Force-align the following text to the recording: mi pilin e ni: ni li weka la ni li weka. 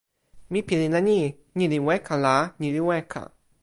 mi 0.51 0.59
pilin 0.67 0.95
e 0.99 1.01
ni: 1.07 1.19
ni 1.57 1.65
li 1.71 1.79
weka 1.87 2.15
la 2.25 2.35
ni 2.59 2.67
li 2.75 2.81
weka. 2.89 3.21